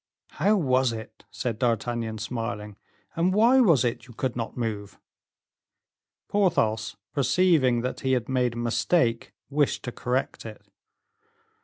[0.31, 2.75] "How was it?" said D'Artagnan, smiling,
[3.15, 4.97] "and why was it you could not move?"
[6.27, 10.65] Porthos, perceiving that he had made a mistake, wished to correct it.